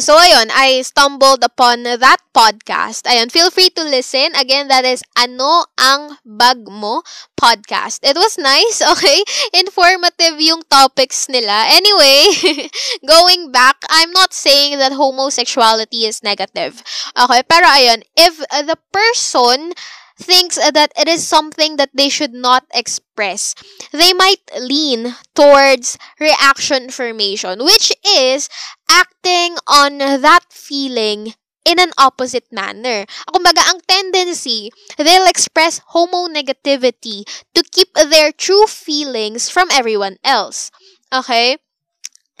So, 0.00 0.16
ayun, 0.16 0.48
I 0.48 0.80
stumbled 0.80 1.44
upon 1.44 1.84
that 1.84 2.20
podcast. 2.32 3.04
Ayun, 3.04 3.28
feel 3.28 3.52
free 3.52 3.68
to 3.76 3.84
listen. 3.84 4.32
Again, 4.32 4.68
that 4.72 4.88
is 4.88 5.04
Ano 5.12 5.68
Ang 5.76 6.16
Bag 6.24 6.64
Mo 6.64 7.04
podcast. 7.36 8.00
It 8.00 8.16
was 8.16 8.40
nice, 8.40 8.80
okay? 8.96 9.20
Informative 9.52 10.40
yung 10.40 10.64
topics 10.72 11.28
nila. 11.28 11.68
Anyway, 11.68 12.32
going 13.06 13.52
back, 13.52 13.76
I'm 13.92 14.10
not 14.10 14.32
saying 14.32 14.80
that 14.80 14.96
homosexuality 14.96 16.08
is 16.08 16.24
negative. 16.24 16.80
Okay, 17.12 17.44
pero 17.44 17.68
ayun, 17.68 18.00
if 18.16 18.40
the 18.40 18.80
person 18.92 19.76
thinks 20.20 20.56
that 20.56 20.92
it 20.96 21.08
is 21.08 21.26
something 21.26 21.76
that 21.76 21.90
they 21.94 22.08
should 22.08 22.32
not 22.32 22.64
express, 22.72 23.54
they 23.90 24.12
might 24.12 24.44
lean 24.60 25.16
towards 25.34 25.96
reaction 26.20 26.90
formation, 26.90 27.64
which 27.64 27.92
is 28.04 28.48
acting 28.88 29.56
on 29.66 29.98
that 29.98 30.44
feeling 30.52 31.34
in 31.64 31.80
an 31.80 31.92
opposite 31.98 32.48
manner. 32.52 33.04
Kumbaga, 33.28 33.64
ang 33.68 33.80
tendency, 33.88 34.70
they'll 34.96 35.28
express 35.28 35.80
homonegativity 35.92 37.24
to 37.54 37.60
keep 37.72 37.92
their 37.94 38.32
true 38.32 38.66
feelings 38.66 39.48
from 39.48 39.68
everyone 39.72 40.16
else. 40.24 40.70
Okay? 41.12 41.58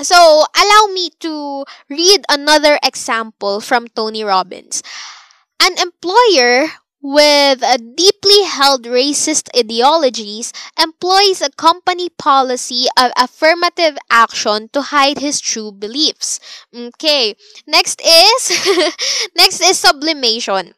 So, 0.00 0.16
allow 0.56 0.88
me 0.92 1.12
to 1.20 1.64
read 1.90 2.24
another 2.28 2.80
example 2.82 3.60
from 3.60 3.88
Tony 3.88 4.24
Robbins. 4.24 4.82
An 5.60 5.76
employer 5.76 6.80
with 7.02 7.62
deeply 7.96 8.42
held 8.44 8.84
racist 8.84 9.48
ideologies 9.56 10.52
employs 10.80 11.40
a 11.40 11.50
company 11.50 12.08
policy 12.10 12.86
of 12.98 13.10
affirmative 13.16 13.96
action 14.10 14.68
to 14.72 14.82
hide 14.82 15.18
his 15.18 15.40
true 15.40 15.72
beliefs. 15.72 16.38
Okay. 16.74 17.34
Next 17.66 18.00
is 18.04 18.92
next 19.36 19.60
is 19.60 19.78
sublimation. 19.78 20.74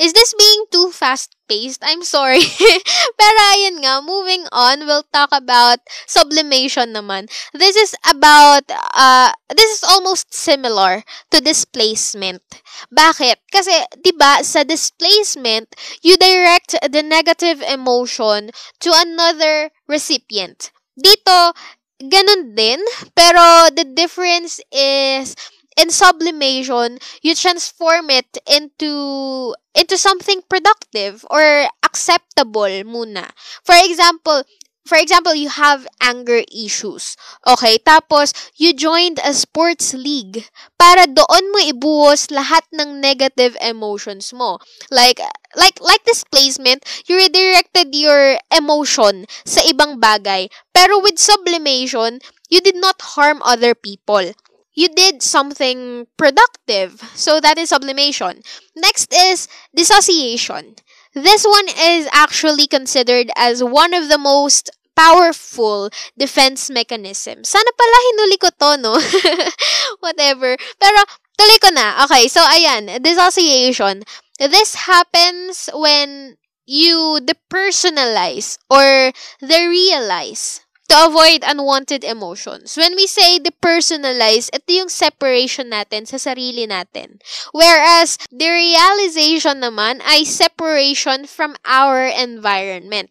Is 0.00 0.12
this 0.12 0.34
being 0.34 0.64
too 0.70 0.90
fast-paced? 0.90 1.82
I'm 1.82 2.02
sorry. 2.02 2.42
Pero 3.20 3.38
ayun 3.54 3.82
nga, 3.82 4.02
moving 4.02 4.46
on, 4.52 4.86
we'll 4.86 5.06
talk 5.12 5.30
about 5.32 5.78
sublimation 6.06 6.92
naman. 6.94 7.30
This 7.54 7.76
is 7.76 7.94
about, 8.06 8.64
uh, 8.70 9.32
this 9.50 9.70
is 9.70 9.82
almost 9.84 10.34
similar 10.34 11.02
to 11.30 11.40
displacement. 11.40 12.42
Bakit? 12.90 13.42
Kasi, 13.52 13.72
di 14.02 14.12
ba 14.12 14.42
sa 14.42 14.64
displacement, 14.64 15.70
you 16.02 16.16
direct 16.16 16.74
the 16.90 17.02
negative 17.02 17.62
emotion 17.62 18.50
to 18.80 18.90
another 18.92 19.70
recipient. 19.86 20.70
Dito, 20.94 21.54
ganun 22.02 22.54
din, 22.54 22.80
pero 23.14 23.70
the 23.70 23.84
difference 23.84 24.60
is, 24.70 25.34
in 25.76 25.90
sublimation, 25.90 26.98
you 27.22 27.34
transform 27.34 28.10
it 28.10 28.38
into 28.46 29.54
into 29.74 29.98
something 29.98 30.42
productive 30.48 31.26
or 31.30 31.66
acceptable 31.82 32.70
muna. 32.86 33.30
For 33.64 33.74
example, 33.74 34.44
for 34.86 34.98
example, 34.98 35.34
you 35.34 35.48
have 35.48 35.88
anger 36.00 36.44
issues. 36.52 37.16
Okay, 37.48 37.80
tapos 37.80 38.36
you 38.56 38.76
joined 38.76 39.18
a 39.24 39.32
sports 39.32 39.96
league 39.96 40.44
para 40.76 41.08
doon 41.08 41.44
mo 41.50 41.58
ibuhos 41.64 42.28
lahat 42.28 42.68
ng 42.76 43.00
negative 43.00 43.56
emotions 43.64 44.30
mo. 44.36 44.60
Like 44.92 45.24
like 45.56 45.80
like 45.80 46.04
displacement, 46.04 46.84
you 47.08 47.16
redirected 47.16 47.96
your 47.96 48.36
emotion 48.52 49.24
sa 49.48 49.64
ibang 49.64 49.98
bagay. 49.98 50.52
Pero 50.76 51.00
with 51.00 51.16
sublimation, 51.16 52.20
you 52.52 52.60
did 52.60 52.76
not 52.76 53.16
harm 53.16 53.40
other 53.40 53.72
people 53.74 54.36
you 54.74 54.88
did 54.88 55.22
something 55.22 56.06
productive. 56.16 57.00
So 57.14 57.40
that 57.40 57.58
is 57.58 57.70
sublimation. 57.70 58.42
Next 58.76 59.12
is 59.12 59.48
dissociation. 59.74 60.76
This 61.14 61.44
one 61.44 61.68
is 61.78 62.08
actually 62.12 62.66
considered 62.66 63.30
as 63.36 63.62
one 63.62 63.94
of 63.94 64.08
the 64.08 64.18
most 64.18 64.70
powerful 64.96 65.90
defense 66.18 66.70
mechanisms. 66.70 67.48
Sana 67.48 67.70
pala 67.78 67.98
hinuli 68.10 68.38
ko 68.38 68.50
to, 68.50 68.70
no? 68.82 68.94
Whatever. 70.04 70.56
Pero, 70.78 71.00
tuloy 71.38 71.58
ko 71.62 71.70
na. 71.70 72.02
Okay, 72.06 72.26
so 72.26 72.42
ayan, 72.42 73.02
dissociation. 73.02 74.02
This 74.38 74.74
happens 74.90 75.70
when 75.74 76.34
you 76.66 77.20
depersonalize 77.22 78.58
or 78.70 79.12
realize 79.42 80.64
to 80.88 81.06
avoid 81.06 81.42
unwanted 81.46 82.04
emotions. 82.04 82.76
When 82.76 82.94
we 82.94 83.06
say 83.06 83.38
depersonalize, 83.40 84.52
ito 84.52 84.70
yung 84.84 84.92
separation 84.92 85.72
natin 85.72 86.04
sa 86.06 86.20
sarili 86.20 86.68
natin. 86.68 87.20
Whereas, 87.52 88.20
the 88.28 88.48
realization 88.50 89.64
naman 89.64 90.04
ay 90.04 90.24
separation 90.28 91.24
from 91.26 91.56
our 91.64 92.04
environment. 92.04 93.10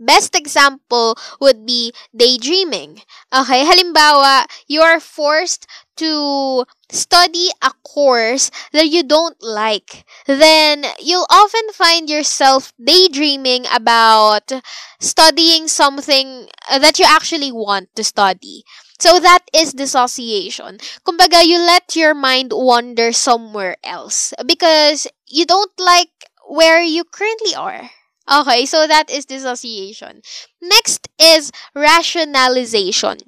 Best 0.00 0.32
example 0.32 1.12
would 1.44 1.68
be 1.68 1.92
daydreaming. 2.16 3.04
Okay, 3.28 3.68
halimbawa, 3.68 4.48
you 4.64 4.80
are 4.80 4.98
forced 4.98 5.68
to 6.00 6.64
study 6.90 7.48
a 7.62 7.70
course 7.84 8.50
that 8.72 8.88
you 8.88 9.02
don't 9.04 9.36
like. 9.42 10.04
Then 10.26 10.84
you'll 10.98 11.26
often 11.30 11.68
find 11.72 12.08
yourself 12.08 12.72
daydreaming 12.82 13.66
about 13.72 14.52
studying 14.98 15.68
something 15.68 16.48
that 16.70 16.98
you 16.98 17.04
actually 17.08 17.52
want 17.52 17.94
to 17.96 18.04
study. 18.04 18.64
So 18.98 19.18
that 19.20 19.44
is 19.54 19.72
dissociation. 19.72 20.78
Kumbaga, 21.06 21.44
you 21.44 21.58
let 21.58 21.96
your 21.96 22.14
mind 22.14 22.52
wander 22.52 23.12
somewhere 23.12 23.76
else 23.82 24.34
because 24.44 25.06
you 25.26 25.46
don't 25.46 25.72
like 25.78 26.12
where 26.48 26.82
you 26.82 27.04
currently 27.04 27.54
are. 27.54 27.90
Okay, 28.30 28.66
so 28.66 28.86
that 28.86 29.10
is 29.10 29.24
dissociation. 29.24 30.22
Next 30.60 31.08
is 31.18 31.50
rationalization. 31.74 33.18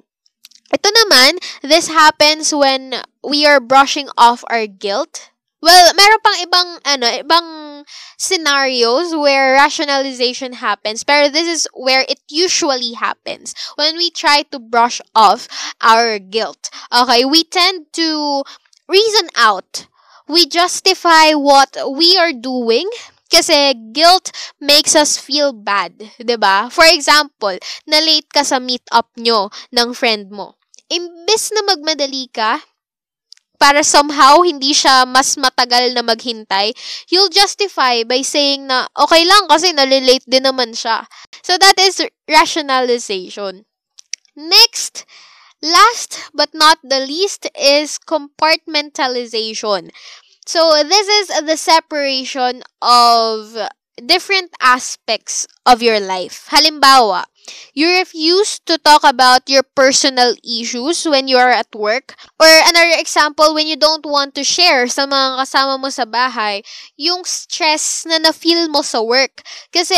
Ito 0.73 0.89
naman, 0.89 1.37
this 1.61 1.85
happens 1.85 2.49
when 2.49 3.05
we 3.21 3.45
are 3.45 3.61
brushing 3.61 4.09
off 4.17 4.41
our 4.49 4.65
guilt. 4.65 5.29
Well, 5.61 5.93
meron 5.93 6.19
pang 6.25 6.37
ibang 6.43 6.69
ano, 6.83 7.07
ibang 7.23 7.47
scenarios 8.17 9.13
where 9.15 9.53
rationalization 9.53 10.59
happens, 10.59 11.05
pero 11.05 11.29
this 11.29 11.47
is 11.47 11.69
where 11.77 12.03
it 12.09 12.19
usually 12.27 12.97
happens 12.97 13.53
when 13.77 13.95
we 13.95 14.09
try 14.09 14.43
to 14.49 14.57
brush 14.59 14.99
off 15.13 15.47
our 15.79 16.17
guilt. 16.17 16.73
Okay, 16.91 17.23
we 17.23 17.45
tend 17.45 17.93
to 17.93 18.43
reason 18.89 19.29
out. 19.37 19.85
We 20.27 20.49
justify 20.49 21.37
what 21.37 21.77
we 21.85 22.17
are 22.17 22.33
doing 22.33 22.89
kasi 23.29 23.77
guilt 23.93 24.33
makes 24.57 24.97
us 24.97 25.21
feel 25.21 25.53
bad, 25.53 26.17
'di 26.17 26.35
ba? 26.41 26.67
For 26.73 26.85
example, 26.89 27.55
na 27.85 28.01
late 28.01 28.27
ka 28.33 28.41
sa 28.41 28.57
meet 28.57 28.83
up 28.89 29.13
nyo 29.15 29.53
ng 29.69 29.93
friend 29.93 30.33
mo. 30.33 30.57
Imbes 30.91 31.51
na 31.55 31.61
magmadali 31.67 32.27
ka, 32.31 32.59
para 33.63 33.79
somehow 33.79 34.43
hindi 34.43 34.75
siya 34.75 35.07
mas 35.07 35.39
matagal 35.39 35.95
na 35.95 36.03
maghintay, 36.03 36.75
you'll 37.07 37.31
justify 37.31 38.03
by 38.03 38.19
saying 38.19 38.67
na 38.67 38.91
okay 38.91 39.23
lang 39.23 39.47
kasi 39.47 39.71
nalilate 39.71 40.27
din 40.27 40.43
naman 40.43 40.75
siya. 40.75 41.07
So 41.39 41.55
that 41.55 41.79
is 41.79 42.03
rationalization. 42.27 43.63
Next, 44.35 45.07
last 45.63 46.27
but 46.35 46.51
not 46.51 46.83
the 46.83 47.07
least 47.07 47.47
is 47.55 47.95
compartmentalization. 48.03 49.95
So 50.43 50.83
this 50.83 51.07
is 51.07 51.31
the 51.47 51.55
separation 51.55 52.67
of 52.83 53.55
different 53.95 54.51
aspects 54.59 55.47
of 55.63 55.79
your 55.79 56.03
life. 56.03 56.51
Halimbawa, 56.51 57.31
you 57.73 57.89
refuse 57.89 58.59
to 58.65 58.77
talk 58.77 59.03
about 59.03 59.49
your 59.49 59.63
personal 59.63 60.35
issues 60.43 61.05
when 61.05 61.27
you 61.27 61.37
are 61.37 61.51
at 61.51 61.73
work. 61.75 62.15
Or 62.39 62.47
another 62.47 62.95
example, 62.97 63.53
when 63.53 63.67
you 63.67 63.75
don't 63.75 64.05
want 64.05 64.35
to 64.35 64.43
share 64.43 64.87
sa 64.87 65.05
mga 65.05 65.43
kasama 65.43 65.79
mo 65.79 65.89
sa 65.89 66.05
bahay, 66.05 66.63
yung 66.95 67.23
stress 67.25 68.05
na 68.07 68.17
na-feel 68.19 68.69
mo 68.69 68.81
sa 68.81 69.01
work. 69.01 69.41
Kasi, 69.73 69.97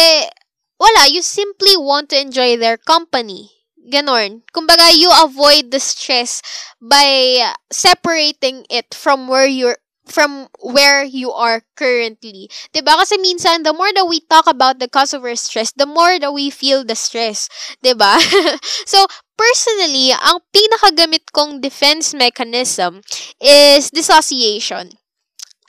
wala, 0.80 1.08
you 1.08 1.22
simply 1.22 1.78
want 1.78 2.10
to 2.10 2.20
enjoy 2.20 2.58
their 2.58 2.78
company. 2.78 3.52
Ganon. 3.86 4.42
Kumbaga, 4.50 4.98
you 4.98 5.14
avoid 5.14 5.70
the 5.70 5.80
stress 5.80 6.42
by 6.82 7.38
separating 7.70 8.66
it 8.70 8.94
from 8.98 9.28
where 9.30 9.46
you're 9.46 9.78
from 10.08 10.48
where 10.62 11.04
you 11.04 11.32
are 11.32 11.64
currently. 11.76 12.50
'Di 12.74 12.82
ba? 12.86 12.98
Kasi 13.02 13.18
minsan 13.20 13.64
the 13.66 13.74
more 13.74 13.92
that 13.94 14.08
we 14.08 14.22
talk 14.26 14.48
about 14.48 14.80
the 14.80 14.90
cause 14.90 15.14
of 15.14 15.26
our 15.26 15.36
stress, 15.38 15.72
the 15.74 15.90
more 15.90 16.18
that 16.20 16.34
we 16.34 16.50
feel 16.50 16.86
the 16.86 16.96
stress, 16.98 17.50
'di 17.82 17.94
ba? 17.98 18.18
so, 18.90 19.06
personally, 19.38 20.14
ang 20.14 20.42
pinakagamit 20.54 21.30
kong 21.34 21.60
defense 21.62 22.14
mechanism 22.14 23.02
is 23.42 23.90
dissociation. 23.92 24.96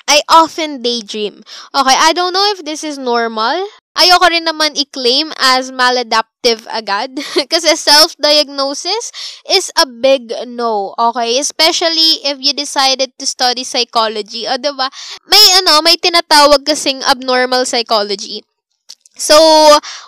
I 0.08 0.22
often 0.28 0.82
daydream. 0.82 1.42
Okay, 1.74 1.96
I 1.98 2.12
don't 2.14 2.32
know 2.32 2.46
if 2.54 2.64
this 2.64 2.84
is 2.84 2.96
normal. 2.98 3.66
Ayoko 3.96 4.28
rin 4.28 4.44
naman 4.44 4.76
i-claim 4.76 5.32
as 5.40 5.72
maladaptive 5.72 6.68
agad. 6.68 7.16
Kasi 7.52 7.72
self-diagnosis 7.72 9.10
is 9.48 9.72
a 9.72 9.88
big 9.88 10.28
no. 10.44 10.92
Okay? 11.00 11.40
Especially 11.40 12.20
if 12.28 12.36
you 12.38 12.52
decided 12.52 13.16
to 13.16 13.24
study 13.24 13.64
psychology. 13.64 14.44
O, 14.44 14.60
diba? 14.60 14.92
May, 15.26 15.44
ano, 15.64 15.80
may 15.80 15.96
tinatawag 15.96 16.68
kasing 16.68 17.00
abnormal 17.08 17.64
psychology. 17.64 18.44
So, 19.16 19.36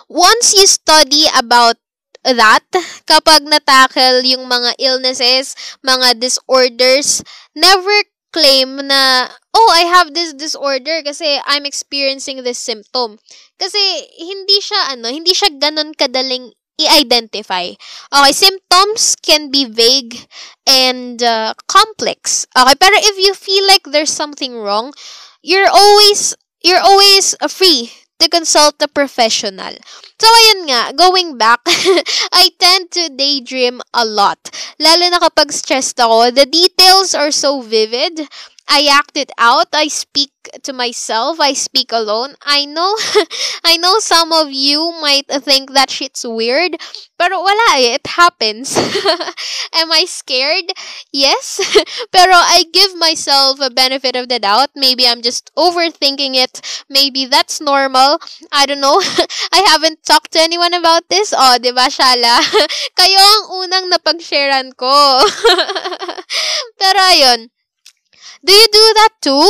once 0.05 0.53
you 0.53 0.69
study 0.69 1.25
about 1.33 1.81
that, 2.21 2.65
kapag 3.09 3.49
natackle 3.49 4.21
yung 4.21 4.45
mga 4.45 4.77
illnesses, 4.77 5.57
mga 5.81 6.21
disorders, 6.21 7.25
never 7.57 8.05
claim 8.29 8.85
na, 8.85 9.33
oh, 9.53 9.69
I 9.73 9.89
have 9.89 10.13
this 10.13 10.33
disorder 10.33 11.01
kasi 11.03 11.39
I'm 11.45 11.65
experiencing 11.65 12.43
this 12.43 12.59
symptom. 12.59 13.17
Kasi 13.59 13.79
hindi 14.17 14.61
siya, 14.61 14.95
ano, 14.95 15.09
hindi 15.09 15.33
siya 15.33 15.49
ganun 15.57 15.93
kadaling 15.95 16.53
i-identify. 16.79 17.75
Okay, 18.07 18.31
symptoms 18.31 19.15
can 19.19 19.51
be 19.51 19.65
vague 19.65 20.15
and 20.65 21.21
uh, 21.21 21.53
complex. 21.67 22.47
Okay, 22.55 22.75
pero 22.79 22.95
if 22.95 23.15
you 23.19 23.35
feel 23.35 23.67
like 23.67 23.83
there's 23.91 24.13
something 24.13 24.55
wrong, 24.55 24.93
you're 25.43 25.67
always, 25.67 26.35
you're 26.63 26.79
always 26.79 27.35
uh, 27.41 27.47
free 27.47 27.91
to 28.19 28.29
consult 28.29 28.75
a 28.81 28.87
professional. 28.87 29.75
So, 30.19 30.27
ayun 30.27 30.67
nga, 30.67 30.91
going 30.91 31.39
back, 31.39 31.63
I 32.35 32.51
tend 32.59 32.91
to 32.91 33.07
daydream 33.15 33.79
a 33.95 34.03
lot. 34.03 34.39
Lalo 34.79 35.07
na 35.07 35.19
kapag 35.23 35.51
stressed 35.55 35.99
ako, 35.99 36.31
the 36.31 36.43
details 36.43 37.15
are 37.15 37.31
so 37.31 37.63
vivid. 37.63 38.27
I 38.69 38.87
act 38.91 39.17
it 39.17 39.31
out. 39.37 39.67
I 39.73 39.87
speak 39.87 40.31
to 40.63 40.73
myself. 40.73 41.39
I 41.39 41.53
speak 41.53 41.91
alone. 41.91 42.35
I 42.45 42.65
know, 42.65 42.95
I 43.65 43.77
know 43.77 43.99
some 43.99 44.31
of 44.31 44.51
you 44.51 44.93
might 45.01 45.27
think 45.27 45.73
that 45.73 45.89
shit's 45.89 46.25
weird, 46.25 46.77
pero 47.17 47.41
wala 47.41 47.81
eh. 47.81 47.97
It 47.97 48.05
happens. 48.05 48.77
Am 49.73 49.91
I 49.91 50.05
scared? 50.05 50.69
Yes. 51.11 51.59
pero 52.13 52.33
I 52.33 52.65
give 52.71 52.95
myself 52.95 53.59
a 53.59 53.69
benefit 53.69 54.15
of 54.15 54.29
the 54.29 54.39
doubt. 54.39 54.69
Maybe 54.75 55.07
I'm 55.07 55.21
just 55.21 55.49
overthinking 55.57 56.37
it. 56.37 56.61
Maybe 56.89 57.25
that's 57.25 57.59
normal. 57.59 58.19
I 58.51 58.65
don't 58.65 58.81
know. 58.81 59.01
I 59.51 59.65
haven't 59.65 60.05
talked 60.05 60.31
to 60.33 60.39
anyone 60.39 60.73
about 60.73 61.09
this. 61.09 61.33
Oh, 61.35 61.57
di 61.57 61.73
ba, 61.73 61.89
Shala? 61.89 62.37
Kayo 62.97 63.17
ang 63.17 63.43
unang 63.65 63.85
napag-sharean 63.89 64.77
ko. 64.77 65.25
pero 66.79 66.99
ayun. 67.01 67.49
Do 68.45 68.53
you 68.53 68.67
do 68.71 68.85
that 68.99 69.13
too? 69.21 69.47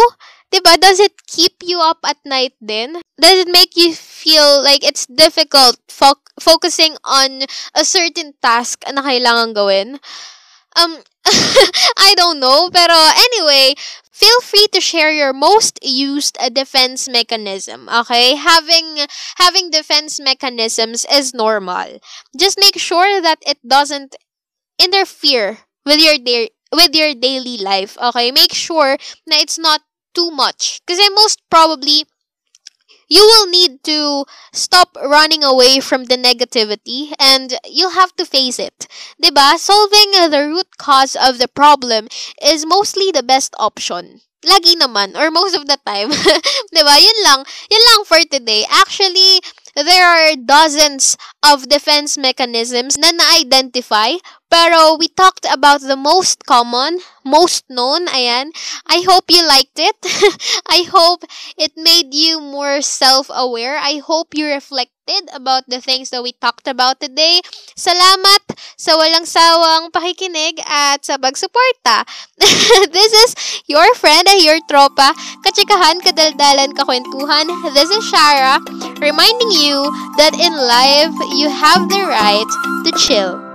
Diba? 0.51 0.79
Does 0.81 0.99
it 0.99 1.13
keep 1.27 1.61
you 1.61 1.79
up 1.79 1.99
at 2.05 2.17
night 2.25 2.53
then? 2.59 3.01
Does 3.21 3.45
it 3.45 3.47
make 3.51 3.77
you 3.77 3.93
feel 3.93 4.63
like 4.63 4.83
it's 4.83 5.05
difficult 5.05 5.77
fo- 5.87 6.25
focusing 6.39 6.97
on 7.05 7.45
a 7.75 7.85
certain 7.85 8.33
task 8.41 8.81
na 8.89 9.01
kailangan 9.05 9.53
gawin? 9.53 9.99
Um, 10.75 10.97
I 11.97 12.13
don't 12.17 12.39
know. 12.39 12.69
Pero 12.73 12.97
anyway, 12.97 13.75
feel 14.11 14.41
free 14.41 14.67
to 14.73 14.81
share 14.81 15.11
your 15.11 15.33
most 15.33 15.79
used 15.83 16.37
uh, 16.39 16.49
defense 16.49 17.09
mechanism. 17.09 17.89
Okay? 17.89 18.35
Having 18.35 19.05
having 19.37 19.69
defense 19.69 20.19
mechanisms 20.19 21.05
is 21.11 21.33
normal. 21.33 21.99
Just 22.37 22.59
make 22.59 22.77
sure 22.77 23.21
that 23.21 23.39
it 23.45 23.59
doesn't 23.65 24.15
interfere 24.79 25.59
with 25.85 25.99
your 25.99 26.17
day 26.17 26.49
with 26.71 26.95
your 26.95 27.13
daily 27.13 27.57
life. 27.57 27.97
Okay? 28.01 28.31
Make 28.31 28.53
sure 28.53 28.97
na 29.27 29.37
it's 29.37 29.59
not 29.59 29.81
too 30.13 30.31
much. 30.31 30.81
Kasi 30.85 31.09
most 31.13 31.41
probably, 31.49 32.05
you 33.09 33.25
will 33.25 33.47
need 33.49 33.83
to 33.83 34.25
stop 34.53 34.95
running 35.01 35.43
away 35.43 35.79
from 35.79 36.05
the 36.05 36.17
negativity 36.17 37.13
and 37.19 37.57
you'll 37.65 37.97
have 37.97 38.15
to 38.17 38.25
face 38.25 38.59
it. 38.59 38.87
Diba? 39.21 39.57
Solving 39.57 40.11
the 40.29 40.45
root 40.47 40.77
cause 40.77 41.15
of 41.15 41.39
the 41.39 41.47
problem 41.47 42.07
is 42.41 42.65
mostly 42.65 43.11
the 43.11 43.23
best 43.23 43.55
option. 43.57 44.21
Lagi 44.45 44.79
naman, 44.79 45.19
or 45.19 45.29
most 45.31 45.51
of 45.51 45.67
the 45.67 45.77
time. 45.83 46.09
diba? 46.73 46.95
Yun 46.95 47.19
lang. 47.27 47.43
Yun 47.67 47.83
lang 47.91 48.01
for 48.05 48.23
today. 48.23 48.63
Actually, 48.71 49.41
there 49.75 50.07
are 50.07 50.35
dozens 50.35 51.17
of 51.43 51.69
defense 51.69 52.17
mechanisms 52.17 52.97
na 52.97 53.11
na-identify 53.11 54.17
pero 54.49 54.97
we 54.97 55.07
talked 55.13 55.45
about 55.45 55.85
the 55.85 55.95
most 55.95 56.43
common, 56.49 56.99
most 57.21 57.69
known, 57.69 58.09
ayan. 58.09 58.49
I 58.89 59.05
hope 59.05 59.29
you 59.29 59.45
liked 59.45 59.77
it. 59.77 59.95
I 60.67 60.89
hope 60.89 61.21
it 61.53 61.77
made 61.77 62.17
you 62.17 62.41
more 62.41 62.81
self-aware. 62.81 63.77
I 63.77 64.01
hope 64.01 64.33
you 64.33 64.49
reflected 64.49 65.29
about 65.33 65.69
the 65.69 65.81
things 65.81 66.09
that 66.09 66.25
we 66.25 66.33
talked 66.33 66.65
about 66.65 66.97
today. 66.97 67.41
Salamat 67.77 68.41
sa 68.73 68.97
walang 68.97 69.25
sawang 69.25 69.93
pakikinig 69.93 70.57
at 70.65 71.05
sa 71.05 71.21
pagsuporta. 71.21 72.05
This 72.93 73.11
is 73.13 73.29
your 73.69 73.85
friend, 73.97 74.25
your 74.41 74.61
tropa, 74.65 75.13
katsikahan, 75.45 76.01
kadaldalan, 76.01 76.73
kakwentuhan. 76.73 77.49
This 77.73 77.93
is 77.93 78.01
Shara, 78.09 78.61
reminding 78.97 79.49
you 79.59 79.91
that 80.17 80.33
in 80.33 80.53
life, 80.55 81.15
you 81.37 81.49
have 81.49 81.89
the 81.89 82.01
right 82.07 82.49
to 82.85 82.91
chill. 83.05 83.48